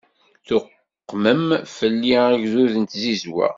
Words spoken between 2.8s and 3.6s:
tzizwa.